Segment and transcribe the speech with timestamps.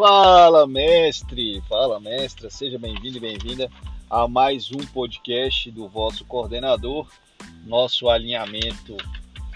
[0.00, 1.60] Fala, mestre!
[1.68, 2.48] Fala, mestra!
[2.48, 3.70] Seja bem-vindo e bem-vinda
[4.08, 7.06] a mais um podcast do vosso coordenador.
[7.66, 8.96] Nosso alinhamento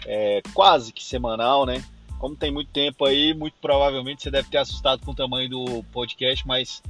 [0.05, 1.83] é quase que semanal, né?
[2.19, 5.83] Como tem muito tempo aí, muito provavelmente você deve ter assustado com o tamanho do
[5.85, 6.83] podcast, mas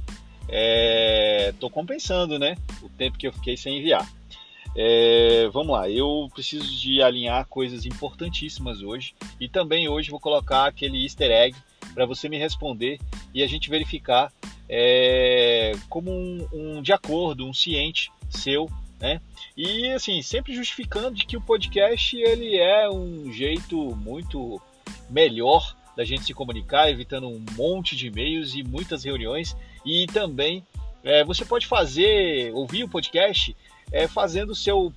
[0.49, 2.57] é, tô compensando, né?
[2.83, 4.05] O tempo que eu fiquei sem enviar.
[4.75, 10.65] É, vamos lá, eu preciso de alinhar coisas importantíssimas hoje e também hoje vou colocar
[10.65, 11.55] aquele easter egg
[11.95, 12.99] para você me responder
[13.33, 14.31] e a gente verificar
[14.67, 19.21] é, como um, um, de acordo, um ciente seu, né?
[19.55, 24.61] E assim, sempre justificando de que o podcast ele é um jeito muito
[25.09, 30.65] melhor da gente se comunicar, evitando um monte de e-mails e muitas reuniões e também
[31.03, 33.55] é, você pode fazer, ouvir o podcast
[33.91, 34.91] é, fazendo o seu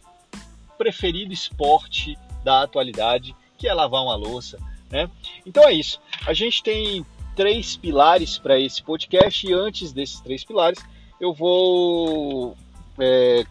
[0.76, 4.58] preferido esporte da atualidade, que é lavar uma louça.
[4.90, 5.10] Né?
[5.44, 6.00] Então é isso.
[6.26, 7.04] A gente tem
[7.36, 10.78] três pilares para esse podcast e antes desses três pilares
[11.20, 12.56] eu vou
[12.98, 13.44] é,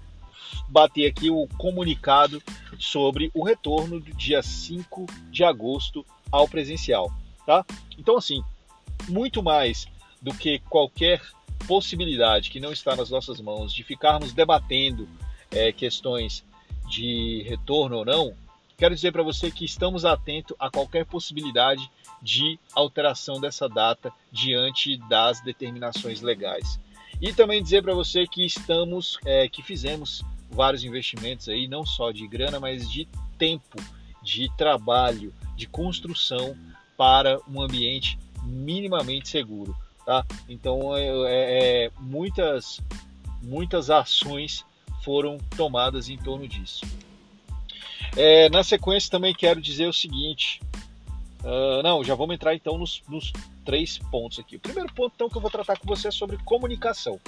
[0.67, 2.41] bater aqui o comunicado
[2.79, 7.11] sobre o retorno do dia 5 de agosto ao presencial.
[7.45, 7.65] Tá?
[7.97, 8.43] Então, assim,
[9.07, 9.87] muito mais
[10.21, 11.21] do que qualquer
[11.67, 15.07] possibilidade que não está nas nossas mãos de ficarmos debatendo
[15.51, 16.43] é, questões
[16.89, 18.33] de retorno ou não,
[18.77, 21.89] quero dizer para você que estamos atentos a qualquer possibilidade
[22.21, 26.79] de alteração dessa data diante das determinações legais.
[27.19, 32.11] E também dizer para você que estamos, é, que fizemos vários investimentos aí, não só
[32.11, 33.07] de grana, mas de
[33.39, 33.81] tempo,
[34.21, 36.55] de trabalho, de construção
[36.95, 39.75] para um ambiente minimamente seguro.
[40.05, 40.23] Tá?
[40.47, 42.79] Então, é, é, é muitas,
[43.41, 44.63] muitas ações
[45.03, 46.85] foram tomadas em torno disso.
[48.17, 50.59] É, na sequência, também quero dizer o seguinte:
[51.43, 53.31] uh, não, já vamos entrar então nos, nos,
[53.63, 54.55] três pontos aqui.
[54.55, 57.19] O primeiro ponto então, que eu vou tratar com você é sobre comunicação.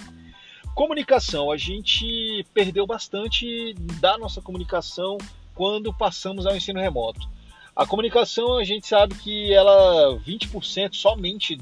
[0.73, 5.17] Comunicação, a gente perdeu bastante da nossa comunicação
[5.53, 7.27] quando passamos ao ensino remoto.
[7.75, 11.59] A comunicação, a gente sabe que ela 20% somente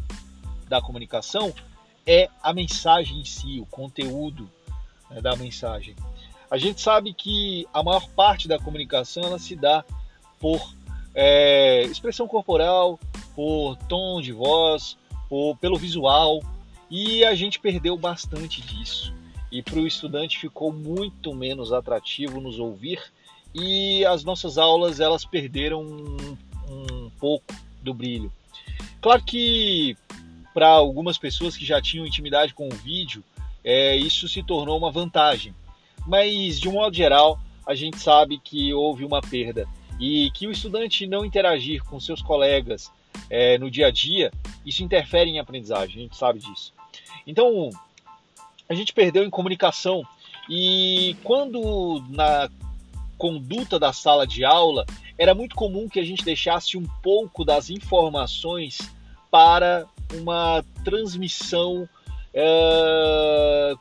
[0.69, 1.53] da comunicação
[2.05, 4.49] é a mensagem em si, o conteúdo
[5.09, 5.95] né, da mensagem.
[6.49, 9.83] A gente sabe que a maior parte da comunicação ela se dá
[10.39, 10.73] por
[11.13, 12.99] é, expressão corporal,
[13.35, 14.97] por tom de voz,
[15.27, 16.41] por, pelo visual,
[16.89, 19.13] e a gente perdeu bastante disso.
[19.51, 23.01] E para o estudante ficou muito menos atrativo nos ouvir
[23.53, 26.37] e as nossas aulas elas perderam um,
[26.69, 28.31] um pouco do brilho.
[29.01, 29.95] Claro que
[30.53, 33.23] para algumas pessoas que já tinham intimidade com o vídeo,
[33.63, 35.53] é, isso se tornou uma vantagem.
[36.07, 39.67] Mas, de um modo geral, a gente sabe que houve uma perda
[39.99, 42.89] e que o estudante não interagir com seus colegas
[43.29, 44.31] é, no dia a dia,
[44.65, 46.73] isso interfere em aprendizagem, a gente sabe disso.
[47.25, 47.69] Então,
[48.69, 50.03] a gente perdeu em comunicação
[50.49, 52.49] e quando na
[53.17, 54.85] conduta da sala de aula,
[55.17, 58.77] era muito comum que a gente deixasse um pouco das informações
[59.31, 61.89] para uma transmissão
[62.33, 63.73] é,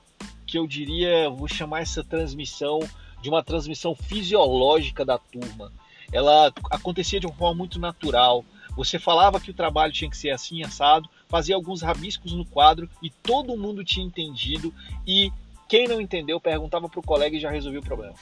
[0.46, 2.80] que eu diria, vou chamar essa transmissão
[3.20, 5.72] de uma transmissão fisiológica da turma.
[6.12, 8.44] Ela acontecia de uma forma muito natural.
[8.76, 12.88] Você falava que o trabalho tinha que ser assim, assado, fazia alguns rabiscos no quadro
[13.02, 14.72] e todo mundo tinha entendido.
[15.06, 15.32] E
[15.68, 18.14] quem não entendeu perguntava para o colega e já resolvia o problema.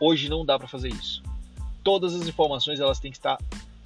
[0.00, 1.22] Hoje não dá para fazer isso.
[1.84, 3.38] Todas as informações elas têm que estar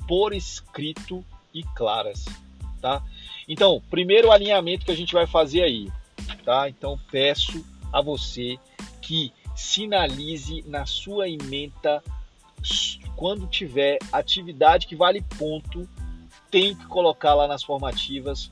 [0.06, 2.24] por escrito e claras,
[2.80, 3.02] tá?
[3.48, 5.88] Então, primeiro alinhamento que a gente vai fazer aí,
[6.44, 6.68] tá?
[6.68, 8.58] Então, peço a você
[9.00, 12.02] que sinalize na sua ementa
[13.16, 15.88] quando tiver atividade que vale ponto,
[16.50, 18.50] tem que colocar lá nas formativas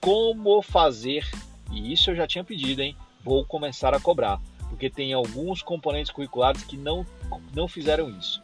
[0.00, 1.28] como fazer,
[1.70, 2.96] e isso eu já tinha pedido, hein?
[3.22, 7.06] Vou começar a cobrar, porque tem alguns componentes curriculares que não,
[7.54, 8.42] não fizeram isso.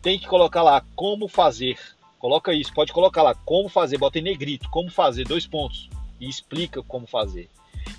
[0.00, 1.78] Tem que colocar lá como fazer
[2.22, 5.90] Coloca isso, pode colocar lá como fazer, bota em negrito, como fazer, dois pontos,
[6.20, 7.50] e explica como fazer.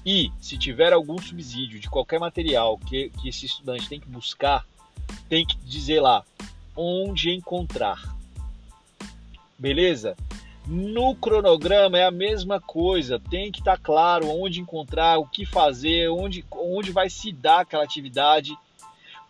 [0.05, 4.65] E se tiver algum subsídio de qualquer material que, que esse estudante tem que buscar,
[5.29, 6.23] tem que dizer lá
[6.75, 8.15] onde encontrar.
[9.57, 10.15] Beleza?
[10.65, 15.45] No cronograma é a mesma coisa, tem que estar tá claro onde encontrar, o que
[15.45, 18.57] fazer, onde, onde vai se dar aquela atividade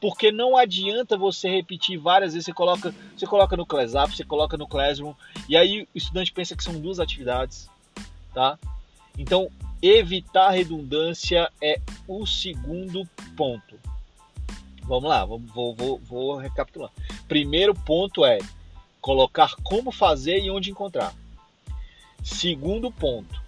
[0.03, 4.57] porque não adianta você repetir várias vezes, você coloca, você coloca no ClassUp, você coloca
[4.57, 5.13] no Classroom,
[5.47, 7.69] e aí o estudante pensa que são duas atividades,
[8.33, 8.59] tá?
[9.17, 9.49] Então,
[9.83, 13.77] evitar redundância é o segundo ponto.
[14.83, 15.39] Vamos lá, vou,
[15.75, 16.89] vou, vou, recapitular.
[17.27, 18.37] Primeiro ponto é
[19.01, 21.13] colocar como fazer e onde encontrar.
[22.23, 23.43] Segundo ponto,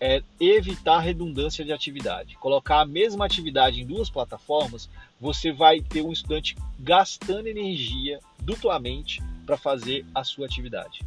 [0.00, 2.36] é evitar redundância de atividade.
[2.36, 4.88] Colocar a mesma atividade em duas plataformas,
[5.20, 11.00] você vai ter um estudante gastando energia duplamente para fazer a sua atividade.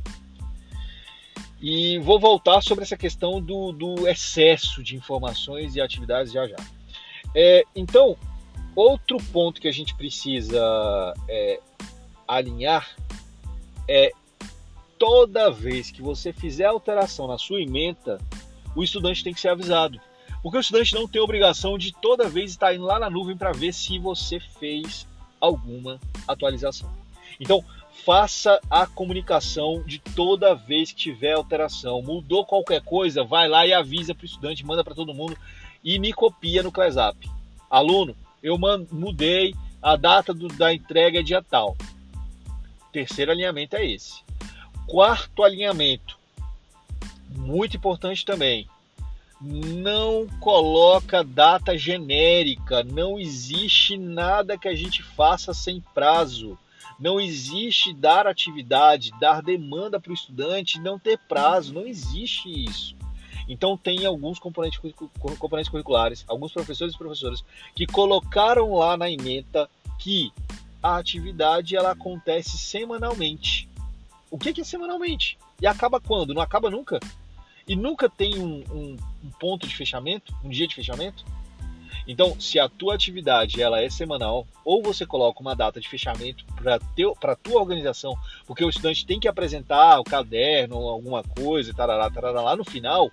[1.66, 6.58] E vou voltar sobre essa questão do, do excesso de informações e atividades já já.
[7.34, 8.18] É, então,
[8.76, 10.62] outro ponto que a gente precisa
[11.30, 11.62] é,
[12.28, 12.94] alinhar
[13.88, 14.12] é
[15.00, 18.20] toda vez que você fizer alteração na sua ementa,
[18.76, 20.02] o estudante tem que ser avisado.
[20.42, 23.54] Porque o estudante não tem obrigação de toda vez estar indo lá na nuvem para
[23.54, 25.08] ver se você fez
[25.40, 26.92] alguma atualização.
[27.40, 27.64] Então,
[28.06, 32.02] faça a comunicação de toda vez que tiver alteração.
[32.02, 35.38] Mudou qualquer coisa, vai lá e avisa para o estudante, manda para todo mundo
[35.84, 37.30] e me copia no ClassUp.
[37.70, 38.58] Aluno, eu
[38.92, 41.78] mudei, a data do, da entrega é dia tal.
[42.92, 44.22] Terceiro alinhamento é esse.
[44.86, 46.18] Quarto alinhamento,
[47.30, 48.68] muito importante também.
[49.42, 56.58] Não coloca data genérica, não existe nada que a gente faça sem prazo.
[57.00, 62.96] Não existe dar atividade, dar demanda para o estudante, não ter prazo, não existe isso.
[63.48, 64.80] Então tem alguns componentes,
[65.38, 67.44] componentes curriculares, alguns professores e professoras
[67.76, 69.70] que colocaram lá na ementa
[70.00, 70.32] que
[70.82, 73.68] a atividade ela acontece semanalmente.
[74.32, 75.38] O que é semanalmente?
[75.62, 76.34] E acaba quando?
[76.34, 77.00] Não acaba nunca?
[77.68, 81.26] e nunca tem um, um, um, ponto de fechamento, um dia de fechamento.
[82.08, 86.44] Então, se a tua atividade ela é semanal, ou você coloca uma data de fechamento
[86.56, 92.10] para a tua organização, porque o estudante tem que apresentar o caderno, alguma coisa, tarará,
[92.10, 93.10] tarará, lá no final,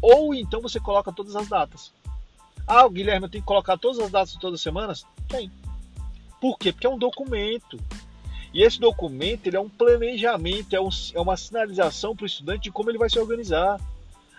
[0.00, 1.92] ou então você coloca todas as datas.
[2.66, 5.04] Ah, Guilherme, eu tenho que colocar todas as datas todas as semanas?
[5.28, 5.50] Tem.
[6.40, 6.72] Por quê?
[6.72, 7.78] Porque é um documento.
[8.52, 12.64] E esse documento ele é um planejamento, é, um, é uma sinalização para o estudante
[12.64, 13.80] de como ele vai se organizar.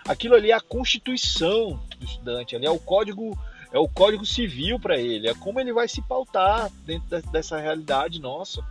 [0.08, 3.36] Aquilo ali é a constituição do estudante, ali é o código,
[3.76, 8.20] é o código civil para ele, é como ele vai se pautar dentro dessa realidade
[8.20, 8.64] nossa,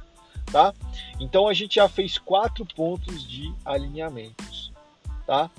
[0.51, 0.73] tá?
[1.19, 4.71] Então a gente já fez quatro pontos de alinhamentos,
[5.27, 5.49] tá?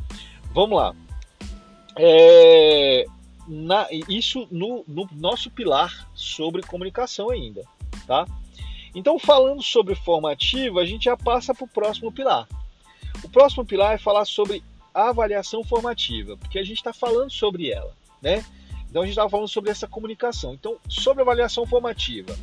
[0.52, 0.94] Vamos lá.
[1.96, 3.06] É,
[3.46, 7.62] na, isso no, no nosso pilar sobre comunicação ainda,
[8.04, 8.26] tá?
[8.96, 12.48] Então, falando sobre formativa, a gente já passa para o próximo pilar.
[13.22, 17.94] O próximo pilar é falar sobre avaliação formativa, porque a gente está falando sobre ela,
[18.20, 18.44] né?
[18.96, 20.54] Então a gente estava falando sobre essa comunicação.
[20.54, 22.34] Então, sobre avaliação formativa,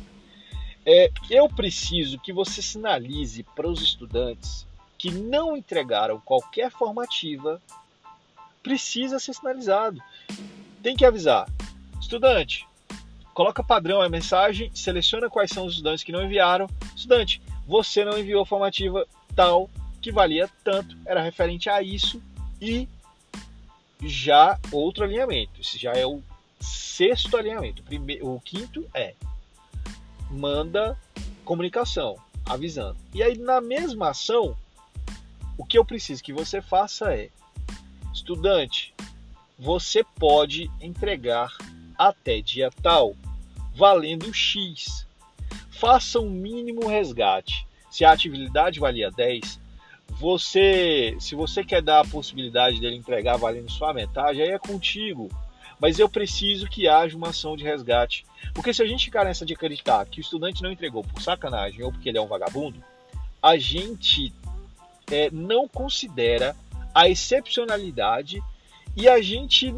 [0.86, 4.64] é, eu preciso que você sinalize para os estudantes
[4.96, 7.60] que não entregaram qualquer formativa,
[8.62, 10.00] precisa ser sinalizado.
[10.80, 11.48] Tem que avisar.
[12.00, 12.64] Estudante,
[13.34, 16.68] coloca padrão a mensagem, seleciona quais são os estudantes que não enviaram.
[16.94, 19.04] Estudante, você não enviou formativa
[19.34, 19.68] tal
[20.00, 22.22] que valia tanto, era referente a isso
[22.62, 22.88] e
[24.00, 25.60] já outro alinhamento.
[25.60, 26.22] Esse já é o
[26.64, 27.82] sexto alinhamento.
[27.82, 29.14] O, primeiro, o quinto é
[30.30, 30.98] manda
[31.44, 32.96] comunicação, avisando.
[33.12, 34.56] E aí na mesma ação,
[35.56, 37.30] o que eu preciso que você faça é
[38.12, 38.94] estudante,
[39.58, 41.56] você pode entregar
[41.96, 43.14] até dia tal
[43.74, 45.06] valendo X.
[45.70, 47.66] Faça um mínimo resgate.
[47.90, 49.60] Se a atividade valia 10,
[50.08, 55.28] você, se você quer dar a possibilidade dele entregar valendo sua metade, aí é contigo.
[55.80, 58.24] Mas eu preciso que haja uma ação de resgate.
[58.52, 61.82] Porque se a gente ficar nessa de acreditar que o estudante não entregou por sacanagem
[61.82, 62.82] ou porque ele é um vagabundo,
[63.42, 64.32] a gente
[65.10, 66.56] é, não considera
[66.94, 68.42] a excepcionalidade
[68.96, 69.74] e a gente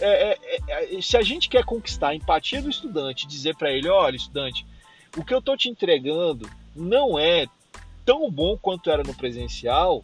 [0.00, 0.38] é,
[0.68, 4.16] é, é, se a gente quer conquistar a empatia do estudante, dizer para ele, olha,
[4.16, 4.66] estudante,
[5.16, 7.46] o que eu tô te entregando não é
[8.04, 10.02] tão bom quanto era no presencial,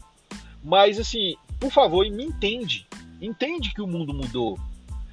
[0.63, 2.87] mas assim, por favor, me entende.
[3.21, 4.59] Entende que o mundo mudou.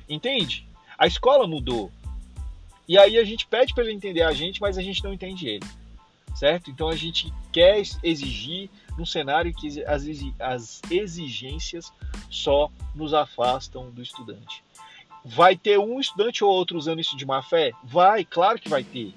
[0.09, 0.65] Entende?
[0.97, 1.91] A escola mudou.
[2.87, 5.47] E aí a gente pede para ele entender a gente, mas a gente não entende
[5.47, 5.65] ele.
[6.35, 6.71] Certo?
[6.71, 9.83] Então a gente quer exigir num cenário que
[10.39, 11.93] as exigências
[12.29, 14.63] só nos afastam do estudante.
[15.23, 17.71] Vai ter um estudante ou outro usando isso de má fé?
[17.83, 19.13] Vai, claro que vai ter.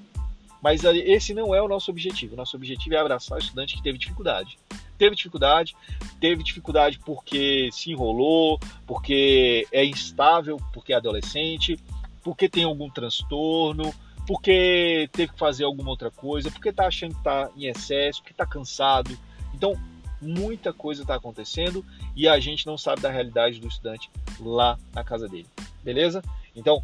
[0.60, 2.36] Mas esse não é o nosso objetivo.
[2.36, 4.58] Nosso objetivo é abraçar o estudante que teve dificuldade.
[5.02, 5.74] Teve dificuldade,
[6.20, 11.76] teve dificuldade porque se enrolou, porque é instável, porque é adolescente,
[12.22, 13.92] porque tem algum transtorno,
[14.28, 18.32] porque teve que fazer alguma outra coisa, porque está achando que está em excesso, porque
[18.32, 19.18] está cansado.
[19.52, 19.74] Então,
[20.20, 25.02] muita coisa está acontecendo e a gente não sabe da realidade do estudante lá na
[25.02, 25.48] casa dele.
[25.82, 26.22] Beleza?
[26.54, 26.80] Então,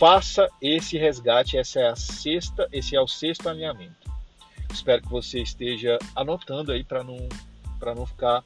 [0.00, 4.10] faça esse resgate, essa é a sexta, esse é o sexto alinhamento.
[4.72, 7.28] Espero que você esteja anotando aí para não
[7.82, 8.44] para não ficar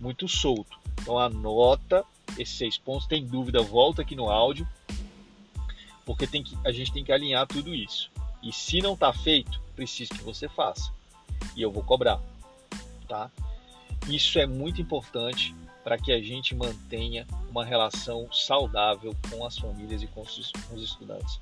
[0.00, 0.78] muito solto.
[1.02, 2.02] Então anota
[2.38, 3.06] esses seis pontos.
[3.06, 4.66] Tem dúvida, volta aqui no áudio,
[6.06, 8.10] porque tem que, a gente tem que alinhar tudo isso.
[8.42, 10.90] E se não está feito, preciso que você faça.
[11.54, 12.18] E eu vou cobrar,
[13.06, 13.30] tá?
[14.08, 15.54] Isso é muito importante
[15.84, 20.76] para que a gente mantenha uma relação saudável com as famílias e com os, com
[20.76, 21.38] os estudantes.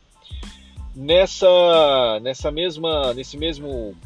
[0.97, 3.97] Nessa, nessa mesma, nesse mesmo,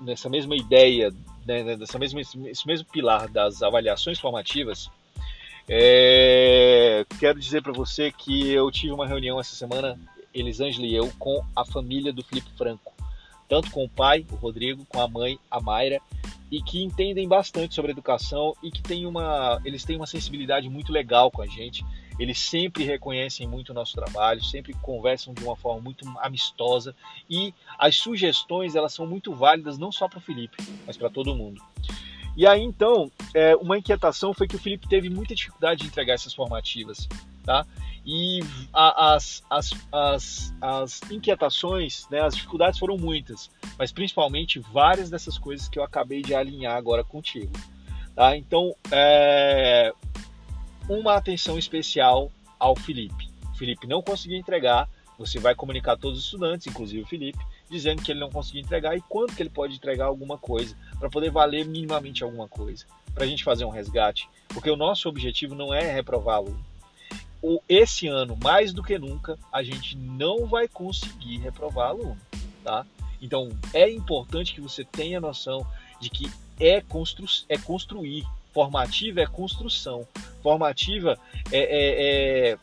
[0.00, 1.12] nessa mesma ideia,
[1.46, 4.90] né, nessa mesma, esse mesmo pilar das avaliações formativas,
[5.68, 9.96] é, quero dizer para você que eu tive uma reunião essa semana,
[10.34, 12.92] Elisângela e eu, com a família do Felipe Franco.
[13.48, 16.00] Tanto com o pai, o Rodrigo, com a mãe, a Mayra,
[16.50, 20.92] e que entendem bastante sobre educação e que tem uma, eles têm uma sensibilidade muito
[20.92, 21.84] legal com a gente.
[22.20, 26.94] Eles sempre reconhecem muito o nosso trabalho, sempre conversam de uma forma muito amistosa
[27.28, 31.34] e as sugestões elas são muito válidas não só para o Felipe, mas para todo
[31.34, 31.62] mundo.
[32.36, 36.12] E aí então, é, uma inquietação foi que o Felipe teve muita dificuldade de entregar
[36.12, 37.08] essas formativas,
[37.42, 37.66] tá?
[38.04, 45.08] E a, as, as, as, as inquietações, né, as dificuldades foram muitas, mas principalmente várias
[45.08, 47.52] dessas coisas que eu acabei de alinhar agora contigo.
[48.14, 48.36] Tá?
[48.36, 49.92] Então, é,
[50.90, 53.30] uma atenção especial ao Felipe.
[53.52, 57.38] O Felipe não conseguiu entregar, você vai comunicar a todos os estudantes, inclusive o Felipe,
[57.70, 61.08] dizendo que ele não conseguiu entregar e quando que ele pode entregar alguma coisa, para
[61.08, 65.54] poder valer minimamente alguma coisa, para a gente fazer um resgate, porque o nosso objetivo
[65.54, 66.70] não é reprovar aluno
[67.68, 72.18] esse ano, mais do que nunca, a gente não vai conseguir reprovar aluno,
[72.62, 72.86] tá?
[73.20, 75.66] Então, é importante que você tenha noção
[76.00, 80.06] de que é, constru é construir, formativa é construção,
[80.42, 81.18] formativa
[81.50, 82.58] é, é, é,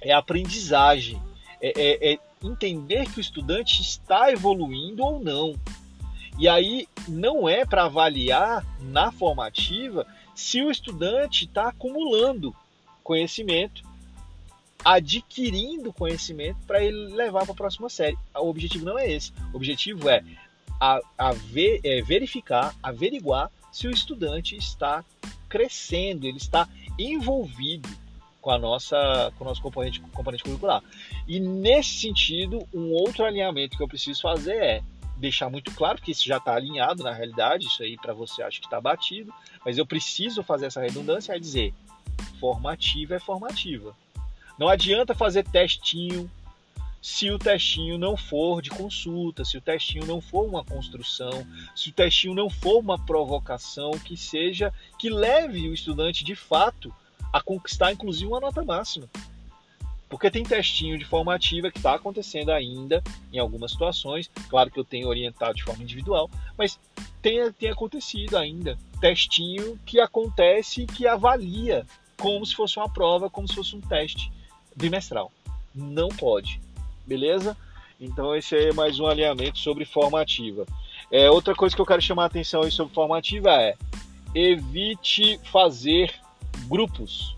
[0.00, 1.20] é aprendizagem,
[1.60, 5.54] é, é, é entender que o estudante está evoluindo ou não.
[6.38, 12.54] E aí, não é para avaliar na formativa se o estudante está acumulando
[13.02, 13.82] conhecimento,
[14.84, 18.16] adquirindo conhecimento para ele levar para a próxima série.
[18.36, 19.32] O objetivo não é esse.
[19.52, 20.22] O objetivo é,
[20.80, 25.04] a, a ver, é verificar, averiguar se o estudante está
[25.48, 26.68] crescendo, ele está
[26.98, 27.88] envolvido
[28.40, 30.82] com a nossa com o nosso componente, componente curricular.
[31.28, 34.82] E nesse sentido, um outro alinhamento que eu preciso fazer é
[35.16, 38.60] deixar muito claro que isso já está alinhado na realidade, isso aí para você acho
[38.60, 39.32] que está batido,
[39.64, 41.72] mas eu preciso fazer essa redundância é dizer
[42.40, 43.94] formativa é formativa.
[44.58, 46.28] Não adianta fazer testinho
[47.00, 51.90] se o testinho não for de consulta, se o testinho não for uma construção, se
[51.90, 56.92] o testinho não for uma provocação que seja que leve o estudante de fato
[57.32, 59.08] a conquistar inclusive uma nota máxima.
[60.08, 64.30] Porque tem testinho de formativa que está acontecendo ainda em algumas situações.
[64.48, 66.80] Claro que eu tenho orientado de forma individual, mas
[67.20, 71.86] tem, tem acontecido ainda testinho que acontece e que avalia
[72.16, 74.32] como se fosse uma prova, como se fosse um teste
[74.74, 75.30] bimestral.
[75.74, 76.60] Não pode,
[77.08, 77.56] beleza?
[77.98, 80.66] Então esse é mais um alinhamento sobre formativa.
[81.10, 83.74] É, outra coisa que eu quero chamar a atenção aí sobre formativa é
[84.34, 86.14] evite fazer
[86.68, 87.34] grupos.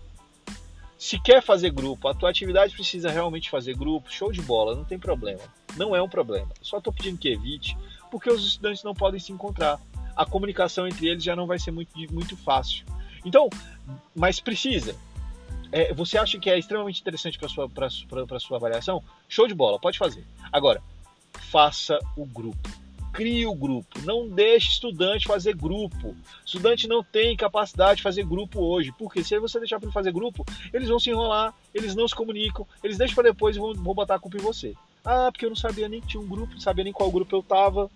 [0.97, 4.83] Se quer fazer grupo, a tua atividade precisa realmente fazer grupo, show de bola, não
[4.83, 5.41] tem problema.
[5.75, 6.49] Não é um problema.
[6.61, 7.75] Só estou pedindo que evite,
[8.11, 9.79] porque os estudantes não podem se encontrar.
[10.15, 12.85] A comunicação entre eles já não vai ser muito, muito fácil.
[13.25, 13.49] Então,
[14.13, 14.95] mas precisa.
[15.71, 19.03] É, você acha que é extremamente interessante para sua para sua avaliação?
[19.29, 20.25] Show de bola, pode fazer.
[20.51, 20.81] Agora,
[21.49, 22.69] faça o grupo.
[23.13, 23.99] Crie o grupo.
[24.03, 26.15] Não deixe estudante fazer grupo.
[26.45, 28.93] Estudante não tem capacidade de fazer grupo hoje.
[28.97, 32.15] Porque se você deixar para ele fazer grupo, eles vão se enrolar, eles não se
[32.15, 34.73] comunicam, eles deixam para depois e vão, vão botar a culpa em você.
[35.03, 37.35] Ah, porque eu não sabia nem que tinha um grupo, não sabia nem qual grupo
[37.35, 37.89] eu tava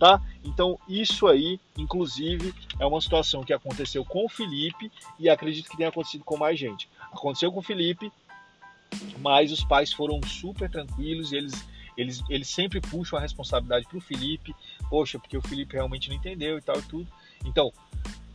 [0.00, 0.20] tá?
[0.44, 5.76] Então isso aí, inclusive, é uma situação que aconteceu com o Felipe e acredito que
[5.76, 6.88] tenha acontecido com mais gente.
[7.12, 8.10] Aconteceu com o Felipe,
[9.18, 11.66] mas os pais foram super tranquilos e eles
[11.96, 14.54] eles, eles sempre puxam a responsabilidade para o Felipe,
[14.88, 17.06] poxa, porque o Felipe realmente não entendeu e tal e tudo.
[17.44, 17.70] Então,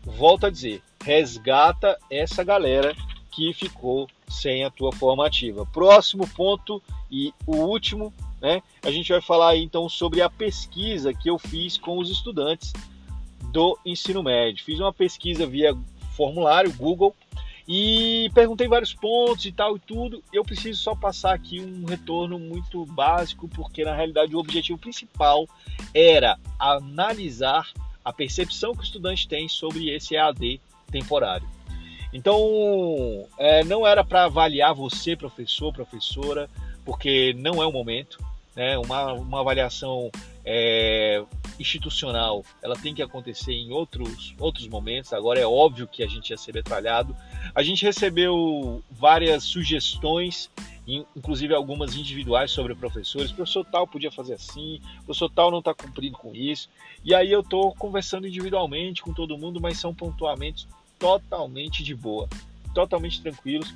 [0.03, 2.95] volto a dizer, resgata essa galera
[3.31, 5.65] que ficou sem a tua formativa.
[5.65, 8.61] Próximo ponto e o último né?
[8.83, 12.73] A gente vai falar então sobre a pesquisa que eu fiz com os estudantes
[13.51, 14.63] do ensino médio.
[14.63, 15.75] Fiz uma pesquisa via
[16.15, 17.15] formulário Google
[17.67, 20.23] e perguntei vários pontos e tal e tudo.
[20.31, 25.47] Eu preciso só passar aqui um retorno muito básico, porque na realidade o objetivo principal
[25.93, 27.67] era analisar
[28.03, 30.61] a percepção que o estudante tem sobre esse EAD
[30.91, 31.47] temporário.
[32.13, 32.39] Então,
[33.37, 36.49] é, não era para avaliar você, professor, professora,
[36.85, 38.23] porque não é o momento
[38.55, 40.09] né, uma, uma avaliação
[40.45, 41.23] é,
[41.59, 45.11] institucional, ela tem que acontecer em outros, outros momentos.
[45.11, 47.15] Agora é óbvio que a gente ia ser metralhado.
[47.53, 50.49] A gente recebeu várias sugestões,
[50.87, 53.31] inclusive algumas individuais sobre professores.
[53.31, 56.69] Professor tal podia fazer assim, professor tal não está cumprindo com isso.
[57.03, 62.29] E aí eu estou conversando individualmente com todo mundo, mas são pontuamentos totalmente de boa,
[62.73, 63.75] totalmente tranquilos,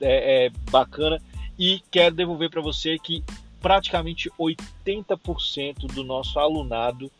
[0.00, 1.20] é, é bacana.
[1.60, 3.22] E quero devolver para você que
[3.60, 7.12] praticamente 80% do nosso alunado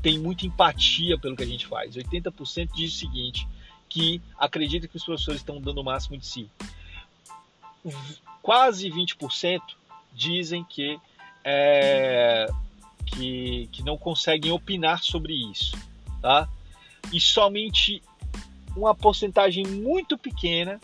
[0.00, 1.96] tem muita empatia pelo que a gente faz.
[1.96, 3.48] 80% diz o seguinte,
[3.88, 6.48] que acredita que os professores estão dando o máximo de si.
[8.40, 9.62] Quase 20%
[10.14, 11.00] dizem que,
[11.42, 12.46] é,
[13.04, 15.76] que, que não conseguem opinar sobre isso.
[16.22, 16.48] Tá?
[17.12, 18.00] E somente
[18.76, 20.80] uma porcentagem muito pequena,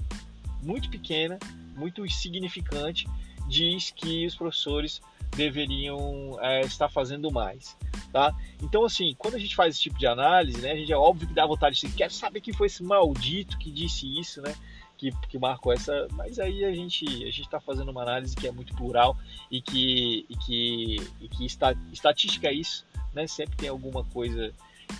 [0.60, 1.38] muito pequena,
[1.76, 3.06] muito insignificante,
[3.48, 5.00] diz que os professores
[5.34, 7.76] deveriam é, estar fazendo mais,
[8.12, 8.34] tá?
[8.62, 11.26] Então, assim, quando a gente faz esse tipo de análise, né, a gente é óbvio
[11.26, 14.54] que dá vontade de quer saber quem foi esse maldito que disse isso, né?
[14.96, 18.46] Que, que marcou essa, mas aí a gente a gente está fazendo uma análise que
[18.46, 19.18] é muito plural
[19.50, 23.26] e que e que, e que está, estatística é isso, né?
[23.26, 24.52] Sempre tem alguma coisa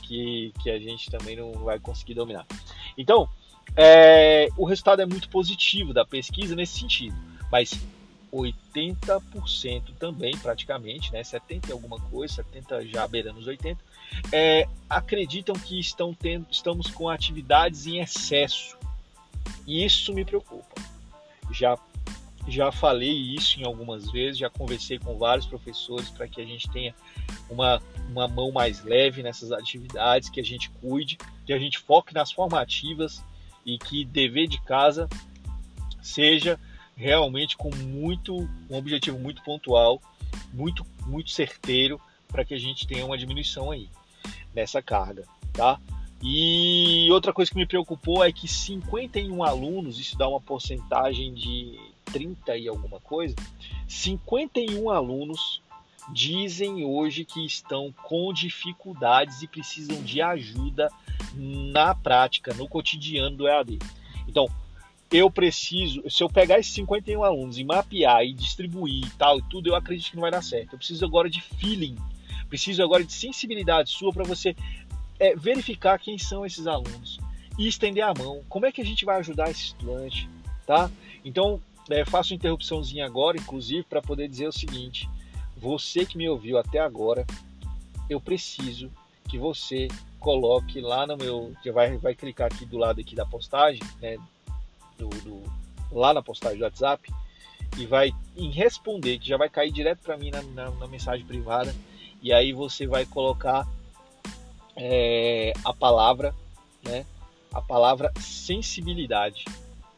[0.02, 2.44] que, que a gente também não vai conseguir dominar.
[2.98, 3.28] Então,
[3.76, 7.16] é, o resultado é muito positivo da pesquisa nesse sentido,
[7.50, 7.72] mas
[8.32, 13.80] 80% também, praticamente, né, 70 e alguma coisa, 70 já beirando os 80,
[14.32, 18.76] é, acreditam que estão tendo, estamos com atividades em excesso.
[19.66, 20.74] E isso me preocupa.
[21.50, 21.78] Já,
[22.48, 26.68] já falei isso em algumas vezes, já conversei com vários professores para que a gente
[26.70, 26.94] tenha
[27.48, 32.12] uma, uma mão mais leve nessas atividades, que a gente cuide, que a gente foque
[32.12, 33.22] nas formativas
[33.64, 35.08] e que dever de casa
[36.02, 36.58] seja
[36.96, 40.00] realmente com muito um objetivo muito pontual,
[40.52, 43.88] muito muito certeiro para que a gente tenha uma diminuição aí
[44.54, 45.78] nessa carga, tá?
[46.22, 51.78] E outra coisa que me preocupou é que 51 alunos, isso dá uma porcentagem de
[52.06, 53.34] 30 e alguma coisa,
[53.86, 55.62] 51 alunos
[56.10, 60.90] dizem hoje que estão com dificuldades e precisam de ajuda
[61.34, 63.78] na prática, no cotidiano do EAD.
[64.28, 64.48] Então,
[65.10, 69.42] eu preciso, se eu pegar esses 51 alunos e mapear e distribuir e tal e
[69.42, 70.72] tudo, eu acredito que não vai dar certo.
[70.72, 71.96] Eu preciso agora de feeling,
[72.48, 74.56] preciso agora de sensibilidade sua para você
[75.18, 77.18] é, verificar quem são esses alunos
[77.58, 78.42] e estender a mão.
[78.48, 80.28] Como é que a gente vai ajudar esse estudante,
[80.66, 80.90] tá?
[81.24, 85.08] Então, é, faço uma interrupçãozinha agora, inclusive, para poder dizer o seguinte:
[85.56, 87.26] você que me ouviu até agora,
[88.08, 88.90] eu preciso
[89.28, 89.88] que você
[90.24, 94.16] coloque lá no meu, que vai, vai clicar aqui do lado aqui da postagem, né,
[94.96, 95.42] do, do,
[95.92, 97.12] lá na postagem do WhatsApp
[97.76, 101.26] e vai em responder, que já vai cair direto para mim na, na, na, mensagem
[101.26, 101.74] privada.
[102.22, 103.68] E aí você vai colocar
[104.74, 106.34] é, a palavra,
[106.82, 107.04] né?
[107.52, 109.44] A palavra sensibilidade.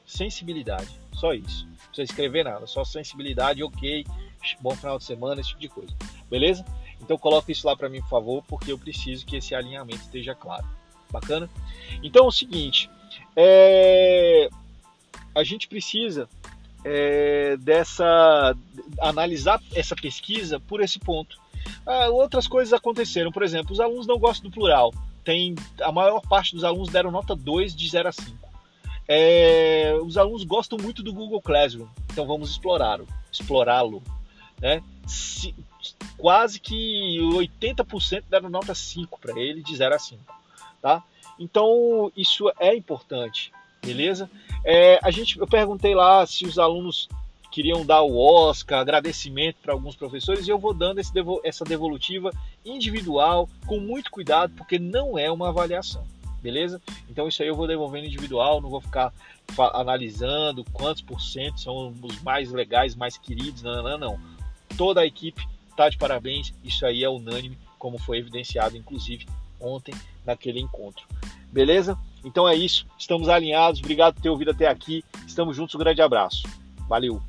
[0.05, 1.67] Sensibilidade, só isso.
[1.67, 4.05] Não precisa escrever nada, só sensibilidade, ok.
[4.61, 5.95] Bom final de semana, esse tipo de coisa.
[6.29, 6.65] Beleza?
[7.07, 10.35] Então coloque isso lá para mim, por favor, porque eu preciso que esse alinhamento esteja
[10.35, 10.67] claro.
[11.09, 11.49] Bacana?
[12.03, 12.91] Então é o seguinte,
[13.37, 14.51] é
[15.37, 16.29] a gente precisa
[16.83, 18.57] é, dessa
[18.99, 21.39] analisar essa pesquisa por esse ponto.
[21.87, 24.93] Ah, outras coisas aconteceram, por exemplo, os alunos não gostam do plural.
[25.23, 28.49] Tem a maior parte dos alunos deram nota 2 de 0 a 5.
[29.09, 34.03] É, os alunos gostam muito do Google Classroom, então vamos explorá-lo, explorá-lo,
[34.61, 34.83] né?
[35.07, 35.55] Se,
[36.17, 40.21] quase que 80% deram nota 5 para ele de 0 a 5,
[40.81, 41.03] tá?
[41.39, 43.53] Então isso é importante
[43.87, 44.29] beleza?
[44.65, 47.09] É, a gente, eu perguntei lá se os alunos
[47.53, 51.13] queriam dar o Oscar, agradecimento para alguns professores, e eu vou dando esse,
[51.45, 52.31] essa devolutiva
[52.65, 56.05] individual, com muito cuidado, porque não é uma avaliação,
[56.43, 56.83] beleza?
[57.09, 59.13] Então isso aí eu vou devolvendo individual, não vou ficar
[59.73, 64.21] analisando quantos por cento são os mais legais, mais queridos, não, não, não.
[64.77, 65.47] Toda a equipe
[65.77, 69.27] está de parabéns, isso aí é unânime, como foi evidenciado, inclusive,
[69.61, 71.07] ontem naquele encontro.
[71.53, 71.97] Beleza?
[72.25, 72.87] Então é isso.
[72.99, 73.81] Estamos alinhados.
[73.81, 75.05] Obrigado por ter ouvido até aqui.
[75.27, 75.75] Estamos juntos.
[75.75, 76.43] Um grande abraço.
[76.89, 77.23] Valeu.